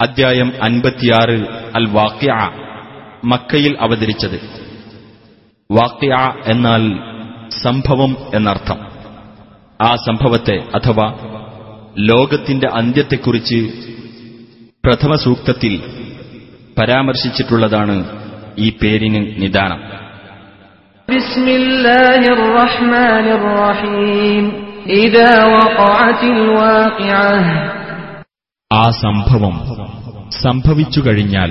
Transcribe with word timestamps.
അദ്ധ്യായം 0.00 0.52
അൻപത്തിയാറ് 0.62 1.46
അൽ 1.76 1.88
വാക്യ 1.88 2.50
മക്കയിൽ 3.24 3.76
അവതരിച്ചത്. 3.80 4.40
വാക്യ 5.72 6.14
എന്നാൽ 6.46 6.92
സംഭവം 7.62 8.16
എന്നർത്ഥം. 8.34 8.78
ആ 9.82 9.94
സംഭവത്തെ 9.94 10.62
അഥവാ 10.74 11.14
ലോകത്തിന്റെ 11.98 12.68
അന്ത്യത്തെക്കുറിച്ച് 12.74 13.70
പ്രഥമ 14.84 15.14
സൂക്തത്തിൽ 15.14 15.82
പരാമർശിച്ചിട്ടുള്ളതാണ് 16.78 18.06
ഈ 18.58 18.70
പേരിന് 18.82 19.42
നിദാനം. 19.42 19.80
ബിസ്മില്ലാഹിർ 21.14 22.56
റഹ്മാനിർ 22.56 23.42
റഹീം. 23.42 24.68
ഇദാ 24.86 25.60
ആ 28.72 28.90
സംഭവം 28.90 29.54
സംഭവിച്ചു 30.42 31.00
കഴിഞ്ഞാൽ 31.06 31.50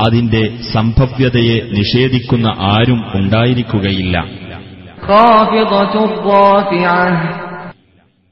അതിന്റെ 0.00 0.42
സംഭവ്യതയെ 0.72 1.56
നിഷേധിക്കുന്ന 1.72 2.46
ആരും 2.46 3.00
ഉണ്ടായിരിക്കുകയില്ല. 3.14 4.16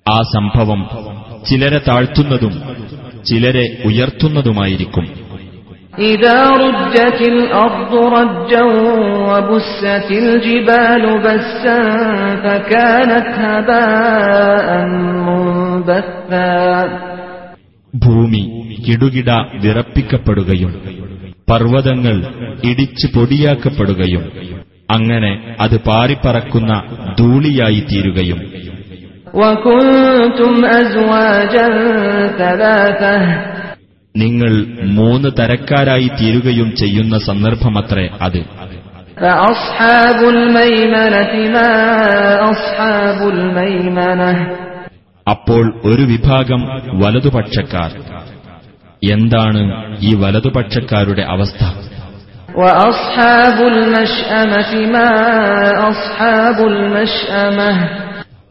ആ 0.06 0.18
സംഭവം 0.34 0.80
ചിലരെ 1.50 1.80
താഴ്ത്തുന്നതും 1.88 2.54
ചിലരെ 3.24 3.66
ഉയർത്തുന്നതുമായിരിക്കും. 3.84 5.06
إذا 6.01 6.39
رجت 6.57 7.19
الأرض 7.27 7.91
رجا 8.13 8.63
وبست 9.27 10.09
الجبال 10.13 11.03
بسا 11.19 11.79
فكانت 12.43 13.27
هباء 13.37 14.67
منبثا 15.27 16.53
ഭൂമി 17.93 18.43
കിടുകിട 18.85 19.29
വിറപ്പിക്കപ്പെടുകയും 19.63 20.71
പർവ്വതങ്ങൾ 21.47 22.17
ഇടിച്ചു 22.69 23.07
പൊടിയാക്കപ്പെടുകയും 23.15 24.23
അങ്ങനെ 24.89 25.31
അത് 25.61 25.77
പാറിപ്പറക്കുന്ന 25.87 26.71
ധൂളിയായി 27.19 27.81
തീരുകയും 27.89 28.39
وكنتم 29.33 30.53
أزواجا 30.73 31.67
ثلاثة 32.37 33.15
നിങ്ങൾ 34.16 34.66
മൂന്ന് 34.82 35.28
തരക്കാരായി 35.38 36.10
തീരുകയും 36.20 36.76
ചെയ്യുന്ന 36.76 37.18
സന്ദർഭമത്രേ 37.18 38.08
അത്. 38.20 38.44
അപ്പോൾ 45.30 45.80
ഒരു 45.84 46.02
വിഭാഗം 46.02 46.68
വലതുപക്ഷക്കാർ. 46.94 47.92
എന്താണ് 49.12 49.96
ഈ 50.00 50.14
വലതുപക്ഷക്കാരുടെ 50.14 51.22
അവസ്ഥ? 51.22 51.64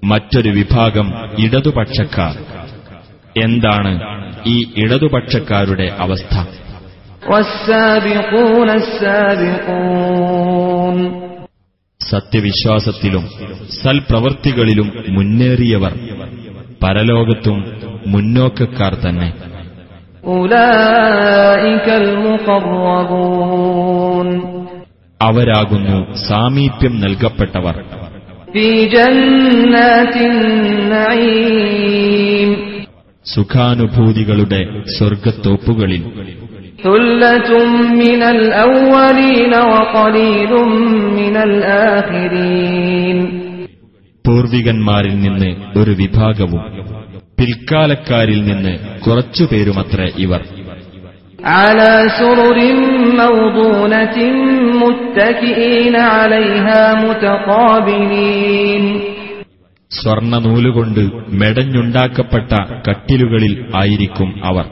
മറ്റൊരു 0.03 0.49
വിഭാഗം 0.49 1.13
ഇടതുപക്ഷക്കാർ. 1.39 2.54
എന്താണ് 3.43 3.99
ഈ 4.47 4.73
ഇടതുപക്ഷക്കാരുടെ 4.77 5.91
അവസ്ഥ? 5.99 6.37
സത്യവിശ്വാസത്തിലും 12.09 13.29
സൽപ്രവൃത്തികളിലും 13.83 14.91
മുന്നേറിയവർ 15.09 15.93
പരലോകത്തും 16.83 17.81
മുന്നോക്കക്കാർ 18.07 18.93
തന്നെ. 18.93 19.33
അവരാകുന്നു 25.21 26.13
സാമീപ്യം 26.15 27.01
നൽകപ്പെട്ടവർ. 27.01 27.83
ഫീ 28.53 28.87
ജന്നാത്തിൻ 28.87 30.31
സുഖാനുഭൂതികളുടെ 33.26 34.60
സ്വർഗത്തോപ്പുകളിൽ 34.96 36.02
ثلة 36.84 37.50
من 38.02 38.22
الأولين 38.34 39.52
وقليل 39.72 40.52
من 41.18 41.34
الآخرين 41.48 43.18
പൂർവികന്മാരിൽ 44.24 45.14
നിന്ന് 45.20 45.50
ഒരു 45.80 45.92
വിഭാഗവും 46.00 46.62
പിൽക്കാലക്കാരിൽ 47.38 48.40
നിന്ന് 48.48 48.74
കുറച്ചുപേരുമത്രേ 49.04 50.08
ഇവർ 50.24 50.40
على 51.58 51.92
سرر 52.18 52.58
موضونة 53.16 54.16
متكئين 54.82 55.96
عليها 56.14 56.82
متقابلين 57.04 58.84
സ്വർണനൂലുകൊണ്ട് 59.91 61.09
മെടഞ്ഞുണ്ടാക്കപ്പെട്ട 61.29 62.53
കട്ടിലുകളിൽ 62.89 63.65
ആയിരിക്കും 63.75 64.41
അവർ. 64.45 64.65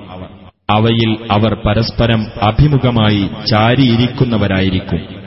അവയിൽ 0.69 1.17
അവർ 1.31 1.53
പരസ്പരം 1.53 2.25
അഭിമുഖമായി 2.41 3.29
ചാരിയിരിക്കുന്നവരായിരിക്കും. 3.49 5.23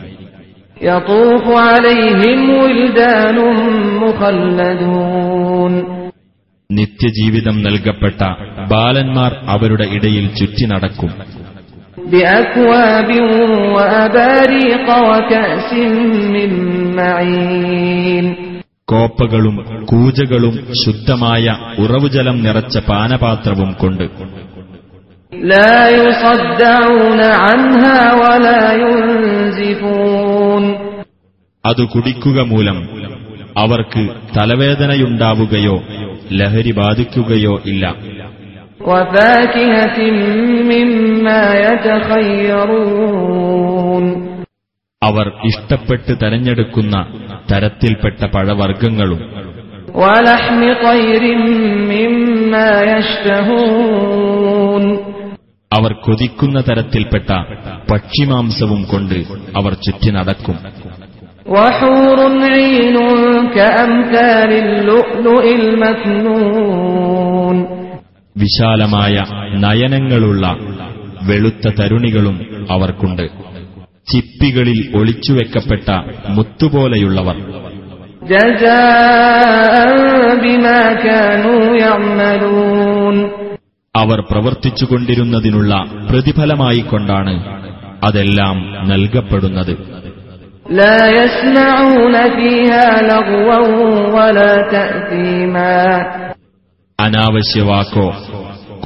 നിത്യജീവിതം 6.73 7.63
നൽകപ്പെട്ട 7.63 8.23
ബാലന്മാർ 8.71 9.37
അവരുടെ 9.47 9.85
ഇടയിൽ 9.85 10.35
ചുറ്റി 10.35 10.65
നടക്കും. 10.65 11.11
ബിഅക്വാബിൻ 12.07 13.23
വഅബാരിഖ 13.73 14.91
വകഅസിൻ 14.91 15.95
മിൻ 16.33 16.51
മഈൻ. 16.97 18.46
കോപ്പകളും 18.88 19.56
കൂജകളും 19.92 20.56
ശുദ്ധമായ 20.82 21.46
ഉറവുജലം 21.84 22.38
നിറച്ച 22.46 22.76
പാനപാത്രവും 22.90 23.72
കൊണ്ട് 23.82 24.06
لا 25.50 25.78
يصدعون 25.98 27.22
عنها 27.44 28.00
ولا 28.22 28.64
ينزفون 28.82 30.64
അത് 31.64 31.82
കുടിക്കുക 31.94 32.38
മൂലം 32.52 32.78
അവർക്ക് 33.56 34.04
തലവേദനയുണ്ടാവുകയോ 34.36 35.76
ലഹരി 36.40 36.72
ബാധിക്കുകയോ 36.80 37.56
ഇല്ല 37.72 37.84
وفاكهة 38.82 39.98
مما 40.72 41.44
يتخيرون 42.72 44.06
അവർ 45.05 45.33
ഇഷ്ടപ്പെട്ട് 45.45 46.13
തെരഞ്ഞെടുക്കുന്ന 46.23 47.07
തരത്തിൽപ്പെട്ട 47.53 48.25
പഴവർഗങ്ങളും. 48.25 49.19
അവർ 55.73 55.93
കൊതിക്കുന്ന 55.93 56.61
തരത്തിൽപ്പെട്ട 56.61 57.31
പക്ഷിമാംസവും 57.93 58.83
കൊണ്ട് 58.85 59.15
അവർ 59.57 59.75
ചുറ്റി 59.75 60.11
നടക്കും. 60.11 60.57
വിശാലമായ 68.37 69.25
നയനങ്ങളുള്ള 69.55 70.57
വെളുത്ത 71.23 71.69
തരുണികളും 71.69 72.67
അവർക്കുണ്ട്. 72.71 73.56
ചിപ്പികളിൽ 74.13 74.93
ഒളിച്ചുവെക്കപ്പെട്ട 74.97 75.91
മുത്തുപോലെയുള്ളവർ. 76.29 77.37
അവർ 83.97 84.21
പ്രവർത്തിച്ചുകൊണ്ടിരുന്നതിനുള്ള 84.21 85.85
പ്രതിഫലമായി 86.11 86.79
കൊണ്ടാണ് 86.79 87.63
അതെല്ലാം 88.05 88.89
നൽകപ്പെടുന്നത്. 88.89 89.97
അനാവശ്യവാക്കോ 97.01 98.15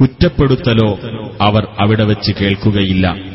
കുറ്റപ്പെടുത്തലോ 0.01 0.99
അവർ 1.41 1.67
അവിടെ 1.79 2.03
വച്ച് 2.03 2.31
കേൾക്കുകയില്ല. 2.41 3.30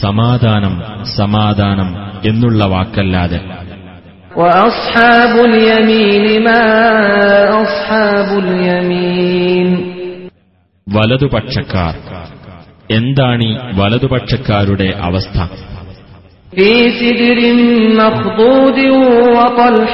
സമാധാനം 0.00 0.82
സമാധാനം 1.16 1.94
എന്നുള്ള 2.28 2.64
വാക്കല്ലാതെ. 2.64 3.40
വലതുപക്ഷക്കാർ. 10.88 11.94
എന്താണീ 12.90 13.56
വലതുപക്ഷക്കാരുടെ 13.74 14.94
അവസ്ഥ? 15.02 15.38
في 16.53 16.69
سدر 16.91 17.39
مخضود 17.99 18.77
وطلح 19.37 19.93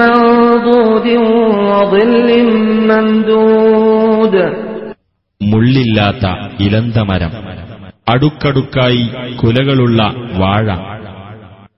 منضود 0.00 1.06
وظل 1.70 2.28
ممدود 2.90 4.34
മുള്ളില്ലാത്ത 5.40 6.24
ഇലന്തമരം 6.64 7.32
അടുക്കടുക്കായി 8.06 9.02
കുലകളുള്ള 9.40 10.00
വാഴ 10.40 10.66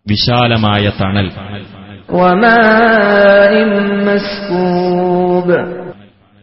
വിശാലമായ 0.07 0.85
തണൽ 1.01 1.29
وماء 2.19 3.53
مسكوب 4.07 5.49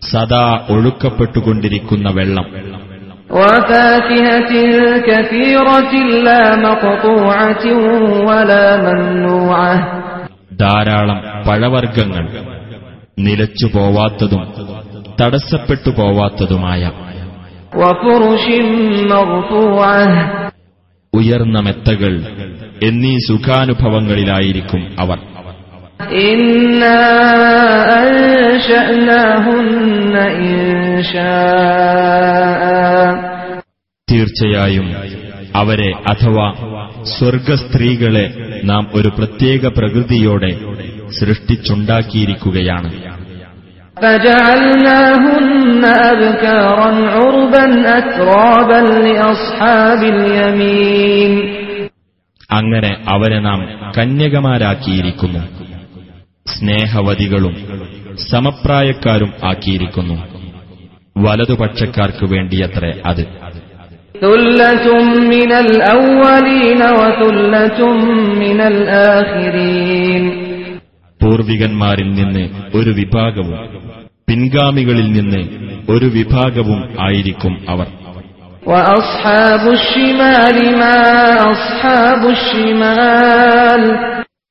സദാ 0.01 0.45
ഒഴുക്കപ്പെട്ടുകൊണ്ടിരിക്കുന്ന 0.73 2.07
വെള്ളം 2.09 2.47
وفاكهة 3.31 4.51
كثيرة 5.01 5.93
لا 6.27 6.55
مقطوعة 6.57 7.65
ولا 8.27 8.65
ممنوعة 8.85 9.75
ധാരാളം 10.59 11.17
പഴവർഗ്ഗങ്ങൾ 11.47 12.25
നിലച്ചു 13.17 13.67
പോവാത്തതും 13.75 14.43
തടസ്സപ്പെട്ടു 15.19 15.89
പോവാത്തതുമായ 15.99 16.81
وفرش 17.73 18.45
مرفوعة 19.11 20.07
ഉയർന്ന 21.13 21.57
മെത്തകൾ 21.67 22.13
എന്നീ 22.85 23.13
സുഖാനുഭവങ്ങളിലായിരിക്കും 23.27 24.81
അവർ 25.03 25.19
إنا 26.25 27.01
أنشأناهن 28.05 30.13
إنشاء 30.41 31.48
തീർച്ചയായും 34.30 34.96
അവരെ 35.56 35.92
അഥവാ 36.10 36.52
സ്വർഗസ്ത്രീകളെ 37.18 38.60
നാം 38.64 38.90
ഒരു 38.94 39.08
പ്രത്യേക 39.08 39.66
പ്രകൃതിയോടെ 39.66 40.58
സൃഷ്ടിച്ചുണ്ടാക്കിയിരിക്കുകയാണ്. 41.20 42.92
അങ്ങനെ 52.52 52.96
അവരെ 53.08 53.40
നാം 53.40 53.92
കന്യകമാരാക്കിയിരിക്കുന്നു. 53.98 55.38
സ്നേഹവതികളും 56.46 57.56
സമപ്രായക്കാരും 58.30 59.32
ആക്കിയിരിക്കുന്നു. 59.44 60.14
വലതുപക്ഷക്കാർക്ക് 61.18 62.32
വേണ്ടിയത്രേ 62.32 62.92
അത്. 63.06 63.26
പൂർവികന്മാരിൽ 71.22 72.14
നിന്ന് 72.14 72.48
ഒരു 72.74 72.90
വിഭാഗവും 72.90 73.68
പിൻഗാമികളിൽ 74.28 75.12
നിന്ന് 75.12 75.48
ഒരു 75.92 76.04
വിഭാഗവും 76.06 76.96
ആയിരിക്കും 77.00 77.66
അവർ. 77.68 77.86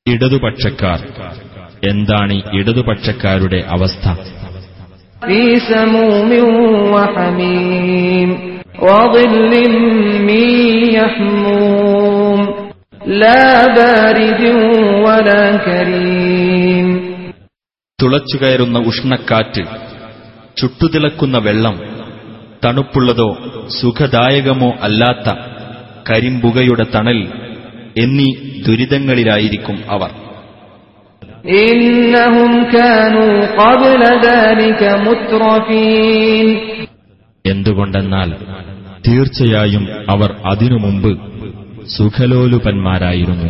ഇടതുപക്ഷക്കാർ. 0.07 0.99
എന്താണ് 1.89 2.41
ഇടതുപക്ഷക്കാരുടെ 2.53 3.63
അവസ്ഥ? 3.67 4.09
وظل 8.80 9.52
من 10.22 10.40
يحموم 10.94 12.38
لا 13.14 13.46
بارد 13.74 14.42
ولا 15.04 15.44
كريم 15.66 16.88
തുളച്ചുകയറുന്ന 17.98 18.78
ഉഷ്ണക്കാറ്റ് 18.90 19.62
ചുട്ടുതിളക്കുന്ന 20.56 21.36
വെള്ളം 21.46 21.76
തണുപ്പുള്ളതോ 22.62 23.28
സുഖദായകമോ 23.78 24.70
അല്ലാത്ത 24.84 25.26
കരിമ്പുകയുടെ 26.08 26.84
തണൽ 26.94 27.18
എന്നീ 27.96 28.28
ദുരിതങ്ങളിലായിരിക്കും 28.66 29.76
അവർ 29.88 30.10
എന്തുകൊണ്ടെന്നാൽ 37.48 38.30
തീർച്ചയായും 39.06 39.84
അവർ 40.10 40.30
അതിനു 40.52 40.78
മുമ്പ് 40.84 41.12
സുഖലോലുപന്മാരായിരുന്നു 41.96 43.48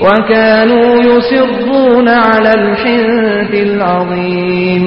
وكانوا 0.00 0.88
يصرون 1.10 2.08
على 2.28 2.50
الحنث 2.60 3.52
العظيم 3.68 4.82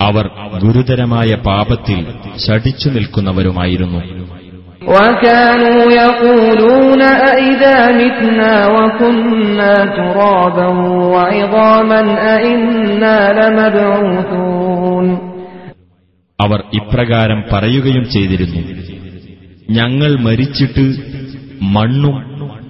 അവർ 0.00 0.24
ഗുരുതരമായ 0.62 1.30
പാപത്തിൽ 1.48 2.00
ശടിച്ചു 2.44 2.88
നിൽക്കുന്നവരുമായിരുന്നു 2.88 4.00
وكانوا 4.86 5.80
يقولون 6.02 7.02
أئذا 7.32 7.76
متنا 7.92 8.54
وكنا 8.68 9.74
ترابا 9.98 10.68
وعظاما 11.14 12.00
أئنا 12.36 13.16
لمبعوثون 13.38 15.06
അവർ 16.41 16.63
ഇപ്രകാരം 16.73 17.43
പറയുകയും 17.53 18.09
ചെയ്തിരുന്നു. 18.09 18.61
ഞങ്ങൾ 19.69 20.15
മരിച്ചിട്ട് 20.19 20.85
മണ്ണും 21.61 22.15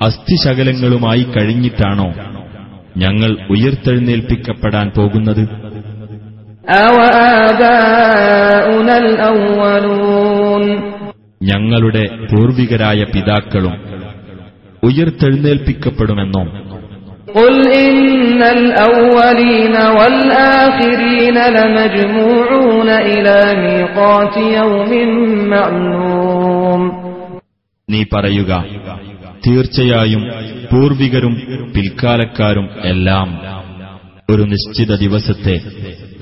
അസ്ഥിശകലങ്ങളുമായി 0.02 1.24
കഴിഞ്ഞിട്ടാണോ 1.24 2.14
ഞങ്ങൾ 2.98 3.38
ഉയർത്തെഴുന്നേൽപ്പിക്കപ്പെടാൻ 3.50 4.92
പോകുന്നത്? 4.98 5.44
ഞങ്ങളുടെ 11.44 12.06
പൂർവികരായ 12.32 13.04
പിതാക്കളും 13.04 13.74
ഉയർത്തെഴുന്നേൽപ്പിക്കപ്പെടുമെന്നോ? 14.84 16.44
قل 17.35 17.55
إن 17.79 18.43
الأولين 18.43 19.77
والآخرين 19.97 21.37
لمجموعون 21.49 22.89
إلى 22.89 23.37
ميقات 23.65 24.35
يوم 24.59 24.91
معلوم 25.51 26.83
നീ 27.89 28.01
പറയുക 28.13 28.53
തീർച്ചയായും 29.47 30.23
പൂർവികരും 30.71 31.35
പിൽക്കാലക്കാരും 31.75 32.67
എല്ലാം 32.91 33.29
ഒരു 34.29 34.45
നിശ്ചിത 34.53 34.93
ദിവസത്തെ 35.05 35.57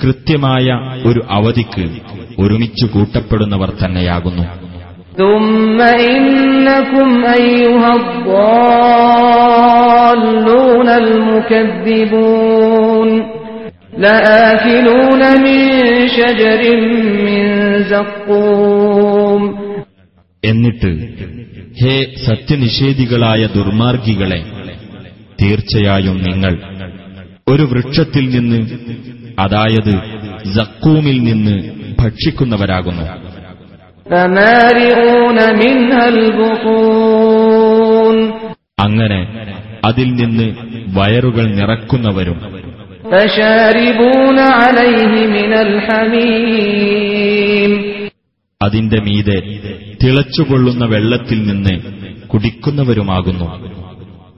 കൃത്യമായ 0.03 0.67
ഒരു 1.09 1.21
അവധിക്ക് 1.31 1.85
ഒരുമിച്ചു 2.43 2.87
കൂട്ടപ്പെടുന്നവർ 2.95 3.71
തന്നെയാകുന്നു 3.83 4.47
ثم 5.19 5.79
إنكم 6.11 7.09
أيها 7.39 7.91
الضالون 8.00 9.64
المكذبون 11.45 13.09
لآكلون 13.95 15.23
من 15.45 15.59
شجر 16.11 16.62
من 17.27 17.43
زقوم 17.93 19.43
എന്നിട്ട് 20.43 20.91
ഹേ 21.81 21.95
സത്യനിഷേധികളായ 22.27 23.43
ദുർമാർഗികളെ 23.57 24.41
തീർച്ചയായും 25.39 26.17
നിങ്ങൾ 26.27 26.55
ഒരു 27.47 27.65
വൃക്ഷത്തിൽ 27.71 28.25
നിന്ന് 28.35 28.61
അതായത് 29.39 29.95
സക്കൂമിൽ 30.57 31.19
നിന്ന് 31.29 31.57
ഭക്ഷിക്കുന്നവരാകുന്നു 32.00 33.05
فمارئون 34.07 35.55
منها 35.55 36.11
البطون 36.11 38.17
അങ്ങനെ 38.79 39.21
അതിൽ 39.89 40.09
നിന്ന് 40.21 40.47
വയറുകൾ 40.97 41.45
നിറക്കുന്നവരും 41.59 42.39
فشاربون 43.11 44.39
عليه 44.61 45.12
من 45.37 45.53
الحميم 46.50 47.73
അതിന്റെ 48.61 48.99
മീതെ 49.07 49.39
തിളച്ചുകൊള്ളുന്ന 50.00 50.85
വെള്ളത്തിൽ 50.93 51.39
നിന്ന് 51.49 51.75
കുടിക്കുന്നവരുമാകുന്നു 52.33 53.47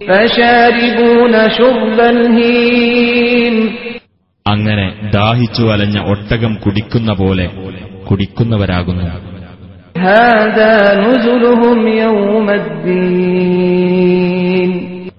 فشاربون 0.08 1.34
شرب 1.58 1.98
الهيم 2.12 3.56
അങ്ങനെ 4.46 4.86
ദാഹിച്ചു 5.16 5.62
അലഞ്ഞ 5.72 5.96
ഒട്ടകം 6.12 6.52
കുടിക്കുന്ന 6.64 7.10
പോലെ 7.20 7.46
കുടിക്കുന്നവരാകുന്നു 8.08 9.06
هذا 10.08 10.72
نزلهم 11.04 11.78
يوم 12.04 12.46
الدين 12.62 14.70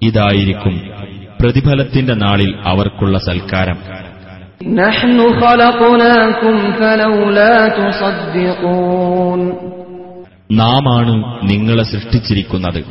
ഇതായിരിക്കും 0.02 0.90
പ്രതിഫലത്തിന്റെ 1.40 2.14
നാളിൽ 2.14 2.54
അവർക്കുള്ള 2.64 3.18
സൽക്കാരം. 3.18 3.76
നാമാണ് 10.52 11.14
നിങ്ങളെ 11.50 11.82
സൃഷ്ടിച്ചിരിക്കുന്നത്. 11.82 12.84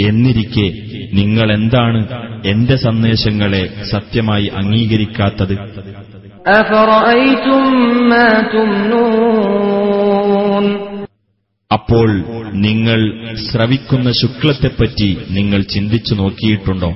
എന്നിരിക്കെ 0.00 0.72
നിങ്ങളെന്താണ് 1.16 2.06
എന്റെ 2.46 2.76
സന്ദേശങ്ങളെ 2.76 3.84
സത്യമായി 3.90 4.50
അംഗീകരിക്കാത്തത്? 4.56 5.52
അഫറൈറ്റും 6.48 7.74
അപ്പോൾ 11.74 12.24
നിങ്ങൾ 12.52 13.00
ശ്രവിക്കുന്ന 13.50 14.12
ശുക്ലത്തെപ്പറ്റി 14.12 15.18
നിങ്ങൾ 15.30 15.60
ചിന്തിച്ചു 15.62 16.14
നോക്കിയിട്ടുണ്ടോ? 16.14 16.92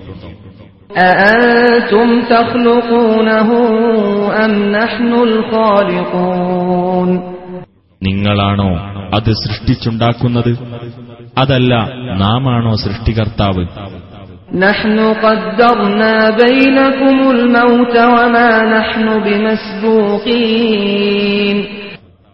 നിങ്ങളാണോ 8.02 8.70
അത് 9.14 9.32
സൃഷ്ടിച്ചുണ്ടാക്കുന്നത്? 9.32 10.58
അതല്ല 11.38 11.74
നാമാണോ 12.14 12.76
സൃഷ്ടികർത്താവ്? 12.76 13.66
നഹ്നു 14.54 15.14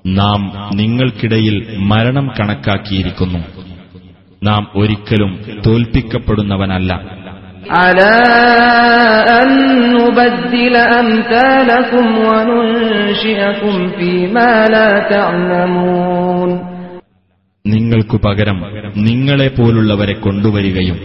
നാം 0.06 0.70
നിങ്ങൾക്കിടയിൽ 0.74 1.76
മരണം 1.78 2.30
കണക്കാക്കിയിരിക്കുന്നു. 2.40 3.38
നാം 4.42 4.70
ഒരിക്കലും 4.76 5.38
തോൽപ്പിക്കപ്പെടുന്നവനല്ല. 5.66 7.00
നിങ്ങൾക്കു 17.66 18.20
പകരം 18.24 18.62
നിങ്ങളെ 18.96 19.48
പോലുള്ളവരെ 19.48 20.12
കൊണ്ടുവരികയും 20.12 20.98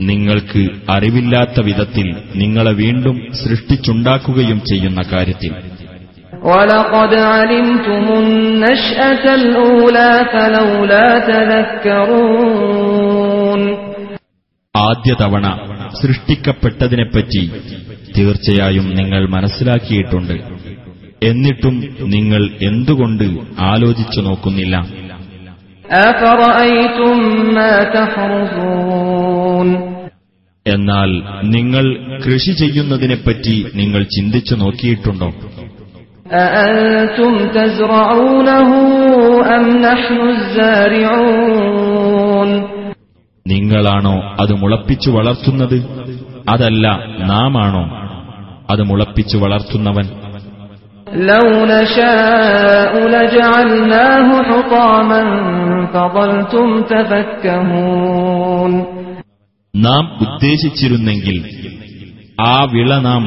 നിങ്ങൾക്ക് 0.00 0.68
അറിവില്ലാത്ത 0.90 1.60
വിധത്തിൽ 1.64 2.16
നിങ്ങളെ 2.36 2.72
വീണ്ടും 2.72 3.20
സൃഷ്ടിച്ചുണ്ടാക്കുകയും 3.44 4.60
ചെയ്യുന്ന 4.60 5.02
കാര്യത്തിൽ 5.12 5.54
ولقد 6.43 7.13
علمتم 7.31 8.03
النشأة 8.15 9.25
الأولى 9.35 10.11
فلولا 10.33 11.07
تذكرون 12.27 13.61
ആദ്യ 14.75 15.11
തവണ 15.21 15.45
സൃഷ്ടിക്കപ്പെട്ടതിനെപ്പറ്റി 16.01 17.43
തീർച്ചയായും 18.15 18.87
നിങ്ങൾ 18.95 19.21
മനസ്സിലാക്കിയിട്ടുണ്ട് 19.27 20.35
എന്നിട്ടും 21.21 21.75
നിങ്ങൾ 22.15 22.41
എന്തുകൊണ്ട് 22.61 23.25
ആലോചിച്ചു 23.71 24.19
നോക്കുന്നില്ല 24.21 24.75
أفرأيتم 26.03 27.15
ما 27.55 27.73
تحرثون 27.95 29.69
എന്നാൽ 30.65 31.09
നിങ്ങൾ 31.47 31.85
കൃഷി 32.25 32.53
ചെയ്യുന്നതിനെപ്പറ്റി 32.53 33.55
നിങ്ങൾ 33.73 34.01
ചിന്തിച്ചു 34.15 34.55
നോക്കിയിട്ടുണ്ടോ 34.55 35.29
أأنتم 36.41 37.33
تزرعونه 37.49 38.69
أم 39.49 39.65
نحن 39.79 40.17
الزارعون 41.37 42.49
നിങ്ങളാണോ 43.45 44.15
അത് 44.41 44.53
മുളപ്പിച്ചു 44.61 45.09
വളർത്തുന്നത് 45.11 45.77
അതല്ല 46.51 46.85
നാമാണോ 47.29 47.83
അത് 48.71 48.81
മുളപ്പിച്ചു 48.89 49.35
വളർത്തുന്നവൻ 49.43 50.07
لو 51.27 51.45
نشاء 51.73 52.91
لجعلناه 53.13 54.27
حطاما 54.49 55.21
فظلتم 55.93 56.67
تفكهون 56.91 58.71
നാം 59.73 60.03
ഉദ്ദേശിച്ചിരുന്നെങ്കിൽ 60.25 61.37
ആ 62.47 62.57
വിള 62.73 62.91
നാം 63.07 63.23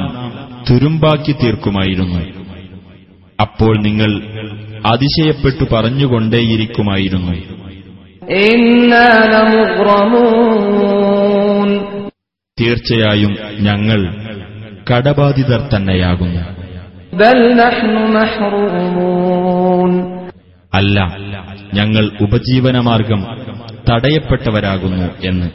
തുരുമ്പാക്കി 0.68 1.32
തീർക്കുമായിരുന്നു 1.42 2.20
അപ്പോൾ 3.38 3.75
നിങ്ങൾ 3.88 4.11
അതിശയപ്പെട്ടു 4.92 5.64
പറഞ്ഞുകൊണ്ടേയിരിക്കുമായിരുന്നു 5.73 7.35
إنا 8.44 9.09
لمغرمون 10.40 11.70
തീർച്ചയായും 12.59 13.32
ഞങ്ങൾ 13.66 14.00
കടബാധിതർ 14.87 15.61
തന്നെയാകുന്നു 15.73 16.42
بل 17.14 17.38
نحن 17.56 17.87
محرومون 18.16 19.92
അല്ല 20.73 20.97
ഞങ്ങൾ 21.78 22.04
ഉപജീവനമാർഗം 22.25 23.20
തടയപ്പെട്ടവരാകുന്നു 23.88 25.09
എന്ന് 25.30 25.49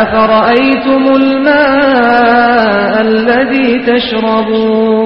أفرأيتم 0.00 1.02
الماء 1.14 2.94
الذي 3.08 3.68
تشربون 3.84 5.03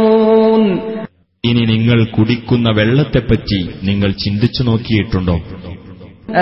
ഇനി 1.45 1.63
നിങ്ങൾ 1.73 1.99
കുടിക്കുന്ന 2.17 2.69
വെള്ളത്തെപ്പറ്റി 2.79 3.61
നിങ്ങൾ 3.89 4.11
ചിന്തിച്ചു 4.25 4.63
നോക്കിയിട്ടുണ്ടോ 4.69 5.37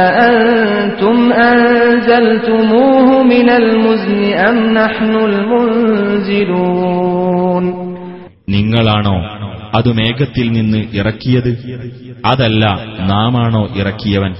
أأنتم 0.06 1.16
أنزلتموه 1.48 3.06
من 3.24 3.48
المزن 3.52 4.22
أم 4.48 4.56
نحن 4.74 5.12
المنزلون 6.42 7.64
നിങ്ങളാണോ 8.48 9.16
അത് 9.78 9.88
മേഘത്തിൽ 9.98 10.46
നിന്ന് 10.52 10.80
ഇറക്കിയത് 11.00 11.52
അതല്ല 12.24 12.64
നാമാണോ 13.10 13.62
ഇറക്കിയവൻ 13.80 14.32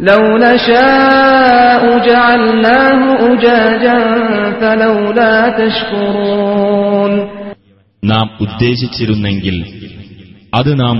لو 0.00 0.22
نشاء 0.38 1.82
جعلناه 2.08 3.00
أجاجا 3.24 3.98
فلولا 4.60 5.34
تشكرون 5.60 7.12
നാം 8.03 8.37
ഉദ്ദേശിച്ചിരുന്നെങ്കിൽ 8.41 9.65
അത് 10.53 10.79
നാം 10.79 10.97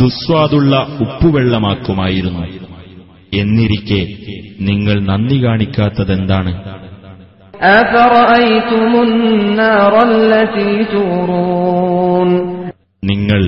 ദുസ്വാദുള്ള 0.00 0.98
ഉപ്പുവെള്ളമാക്കുമായിരുന്നു. 1.00 2.44
എന്നിരിക്കെ 3.34 4.08
നിങ്ങൾ 4.60 5.00
നന്ദി 5.00 5.44
കാണിക്കാത്തതെന്താണ്? 5.44 6.52
നിങ്ങൾ 13.04 13.42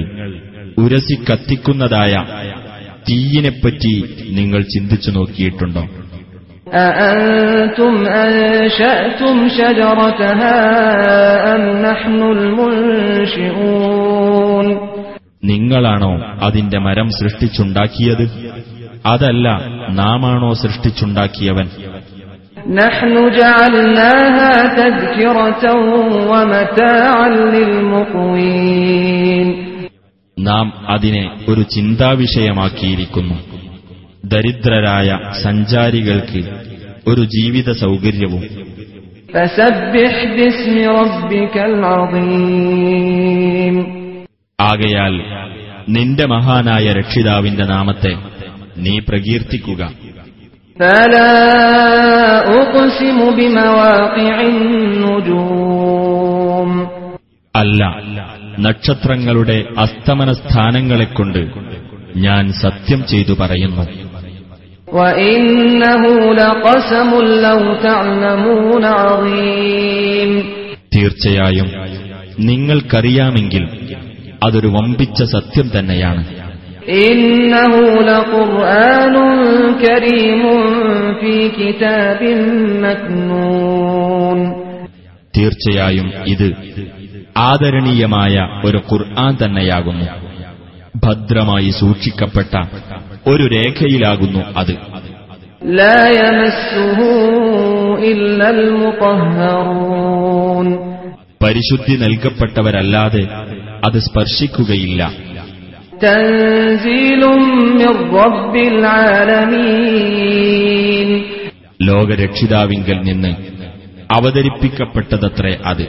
ഉരസി 0.79 1.15
കത്തിക്കുന്നതായ 1.15 2.15
തീയിനെപ്പറ്റി 3.11 4.05
നിങ്ങൾ 4.31 4.63
ചിന്തിച്ചു 4.63 5.11
നോക്കിയിട്ടുണ്ടോ? 5.11 5.85
أأنتم 6.86 7.94
أنشأتم 8.18 9.36
شجرتها 9.50 10.58
أم 11.56 11.62
نحن 11.82 12.20
المنشئون 13.42 14.68
നിങ്ങളാണോ 15.44 16.14
അതിന്റെ 16.48 16.80
മരം 16.80 17.08
സൃഷ്ടിച്ചുണ്ടാക്കിയത് 17.20 18.26
അതല്ല 19.06 19.46
നാമാണോ 20.00 20.52
സൃഷ്ടിച്ചുണ്ടാക്കിയവൻ 20.64 21.68
نحن 22.82 23.14
جعلناها 23.40 24.52
تذكرة 24.80 25.64
ومتاعا 26.32 27.28
للمقوين 27.56 29.48
നാം 30.38 30.66
അതിനെ 30.88 31.24
ഒരു 31.50 31.62
ചിന്താവിഷയമാക്കിയിരിക്കുന്നു 31.74 33.38
ദരിദ്രരായ 34.27 35.19
സഞ്ചാരികൾക്ക് 35.43 36.43
ഒരു 37.09 37.21
ജീവിത 37.21 37.73
സൗകര്യവും. 37.73 38.43
ആകയാൽ 44.61 45.23
നിന്റെ 45.89 46.27
മഹാനായ 46.27 46.93
രക്ഷിതാവിന്റെ 46.93 47.65
നാമത്തെ 47.65 48.17
നീ 48.79 48.99
പ്രകീർത്തിക്കുക. 48.99 49.93
അല്ല 57.57 57.85
നക്ഷത്രങ്ങളുടെ 58.61 59.65
അസ്തമന 59.79 60.33
സ്ഥാനങ്ങളെക്കൊണ്ട് 60.33 61.51
ഞാൻ 62.17 62.53
സത്യം 62.53 63.07
ചെയ്തു 63.07 63.33
പറയുന്നു. 63.41 64.06
തീർച്ചയായും 70.95 71.71
നിങ്ങൾക്കറിയാമെങ്കിൽ 72.41 73.69
അതൊരു 74.45 74.67
വമ്പിച്ച 74.67 75.23
സത്യം 75.23 75.71
തന്നെയാണ്. 75.79 76.25
തീർച്ചയായും 85.37 86.13
ഇത് 86.27 86.53
ആദരണീയമായ 87.37 88.49
ഒരു 88.65 88.77
ഖുർആൻ 88.93 89.37
തന്നെയാകുന്നു. 89.45 90.07
ഭദ്രമായി 91.05 91.71
സൂക്ഷിക്കപ്പെട്ട 91.71 92.61
ഒരു 93.28 93.46
രേഖയിലാകുന്നു 93.56 94.42
അത് 94.60 94.74
لا 95.80 96.00
يمسه 96.20 97.00
إلا 98.12 98.48
المطهرون 98.58 100.68
പരിശുദ്ധി 101.42 101.96
നൽകപ്പെട്ടവരല്ലാതെ 102.04 103.24
അത് 103.86 103.98
സ്പർശിക്കുകയില്ല 104.08 105.02
تنزيل 106.02 107.22
من 107.80 107.90
رب 108.20 108.56
العالمين 109.72 111.10
ലോകരക്ഷിതാവിങ്കൽ 111.82 112.98
നിന്ന് 113.10 113.32
അവതരിപ്പിക്കപ്പെട്ടതത്രേ 114.10 115.54
അത് 115.70 115.86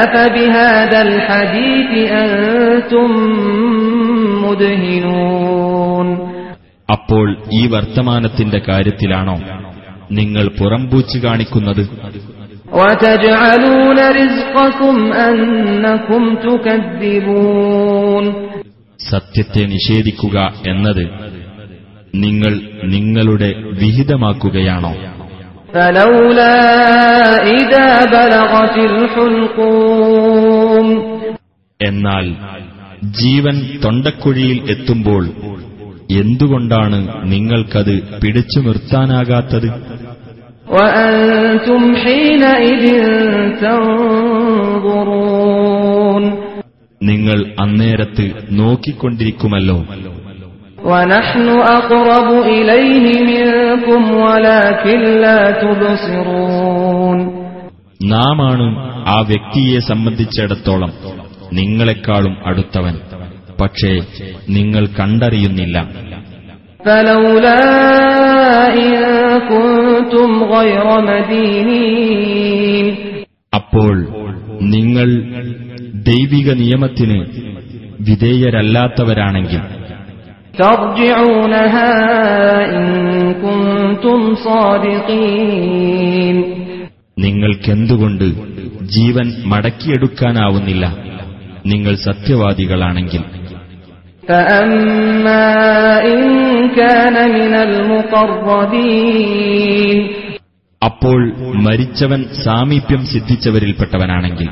أفبهذا 0.00 1.02
الحديث 1.02 1.90
أنتم 2.14 3.10
مدهنون 4.44 5.67
അപ്പോൾ 6.91 7.37
ഈ 7.53 7.67
വർത്തമാനത്തിന്റെ 7.67 8.61
കാര്യത്തിലാണോ 8.69 9.39
നിങ്ങൾ 10.11 10.47
പുറംപൂച്ചു 10.59 11.17
കാണിക്കുന്നത്? 11.17 11.89
സത്യത്തെ 19.09 19.65
നിഷേധിക്കുക 19.65 20.53
എന്നത് 20.67 21.03
നിങ്ങൾ 22.15 22.59
നിങ്ങളുടെ 22.83 23.53
വിഹിതമാക്കുകയാണോ? 23.57 24.93
എന്നാൽ 31.83 32.35
ജീവൻ 33.03 33.79
തൊണ്ടക്കുഴിയിൽ 33.83 34.71
എത്തുമ്പോൾ 34.71 35.29
എന്തുകൊണ്ടാണ് 36.11 37.31
നിങ്ങൾക്കത് 37.31 38.19
പിടിച്ചു 38.21 38.59
നിർത്താനാകാത്തത്? 38.59 39.69
നിങ്ങൾ 47.03 47.55
അന്നേരത്ത് 47.59 48.31
നോക്കിക്കൊണ്ടിരിക്കുമല്ലോ. 48.51 49.75
നാമാണ് 58.03 58.77
ആ 59.09 59.21
വ്യക്തിയെ 59.21 59.79
സംബന്ധിച്ചിടത്തോളം 59.79 60.93
നിങ്ങളെക്കാളും 61.53 62.37
അടുത്തവൻ. 62.45 62.97
പക്ഷേ 63.61 63.99
നിങ്ങൾ 64.49 64.85
കണ്ടറിയുന്നില്ല. 64.85 65.77
അപ്പോൾ 73.55 74.07
നിങ്ങൾ 74.61 75.23
ദൈവിക 75.93 76.51
നിയമത്തിന് 76.51 77.25
വിധേയരല്ലാത്തവരാണെങ്കിൽ. 78.01 79.61
നിങ്ങൾക്കെന്തുകൊണ്ട് 87.19 88.23
ജീവൻ 88.81 89.33
മടക്കിയെടുക്കാനാവുന്നില്ല? 89.45 90.97
നിങ്ങൾ 91.65 91.95
സത്യവാദികളാണെങ്കിൽ. 91.95 93.38
അപ്പോൾ 100.81 101.33
മരിച്ചവൻ 101.53 102.25
സാമീപ്യം 102.45 103.05
സിദ്ധിച്ചവരിൽപ്പെട്ടവനാണെങ്കിൽ 103.05 104.49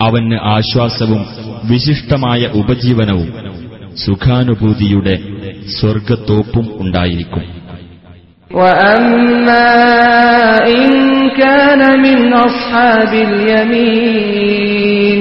അവന് 0.00 0.38
ആശ്വാസവും 0.42 1.26
വിശിഷ്ടമായ 1.70 2.50
ഉപജീവനവും 2.54 3.28
സുഖാനുഭൂതിയുടെ 4.06 5.14
സ്വർഗത്തോപ്പും 5.80 6.66
ഉണ്ടായിരിക്കും. 6.80 7.63
وأما 8.51 9.69
إن 10.75 10.89
كان 11.37 11.81
من 12.01 12.19
أصحاب 12.41 13.11
اليمين 13.29 15.19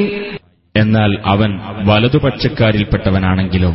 എന്നാൽ 0.75 1.11
അവൻ 1.27 1.51
വലതുപക്ഷക്കാരിൽപ്പെട്ടവനാണെങ്കിലോ 1.85 3.71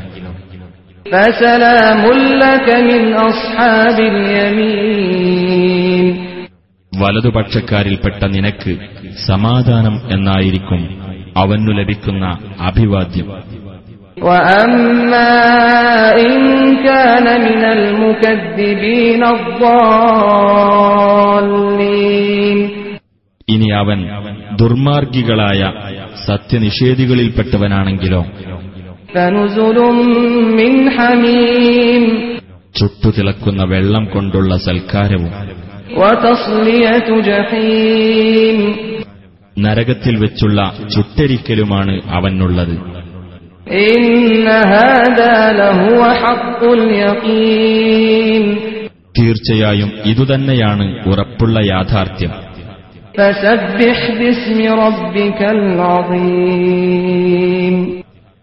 فسلام 1.05 2.03
لك 2.43 2.67
من 2.89 3.01
أصحاب 3.23 3.97
اليمين 4.11 6.05
വലതുപക്ഷക്കാരിൽപ്പെട്ട 6.91 8.23
നിനക്ക് 8.27 8.73
സമാധാനം 9.27 9.95
എന്നായിരിക്കും 10.09 10.81
അവനു 11.37 11.71
ലഭിക്കുന്ന 11.71 12.25
അഭിവാദ്യം 12.61 13.27
وأما 14.19 15.33
إن 16.21 16.35
كان 16.83 17.25
من 17.41 17.63
المكذبين 17.69 19.21
الضالين 21.63 22.59
ഇനി 23.47 23.67
അവൻ 23.81 23.99
ദുർമാർഗികളായ 24.61 25.61
സത്യനിഷേധികളിൽപ്പെട്ടവനാണെങ്കിലോ 26.27 28.21
فنزل 29.13 29.77
من 30.59 30.73
حميم 30.95 32.03
ചുട്ടുതിളക്കുന്ന 32.75 33.61
വെള്ളം 33.73 34.03
കൊണ്ടുള്ള 34.13 34.51
സൽക്കാരവും 34.67 35.31
وتصلية 35.99 37.07
جحيم 37.29 38.57
നരകത്തിൽ 39.55 40.15
വെച്ചുള്ള 40.23 40.59
ചുട്ടരിക്കലുമാണ് 40.93 41.93
അവനുള്ളത് 42.17 42.75
തീർച്ചയായും 49.18 49.90
ഇതുതന്നെയാണ് 50.04 51.08
ഉറപ്പുള്ള 51.08 51.58
യാഥാർത്ഥ്യം. 51.66 52.30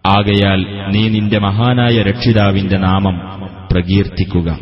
ആകയാൽ 0.06 0.64
നീ 0.90 1.08
നിന്റെ 1.08 1.38
മഹാനായ 1.38 2.02
രക്ഷിതാവിന്റെ 2.02 2.76
നാമം 2.76 3.20
പ്രകീർത്തിക്കുക. 3.72 4.58